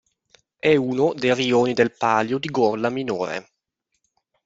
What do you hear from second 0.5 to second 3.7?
È uno dei rioni del Palio di Gorla Minore.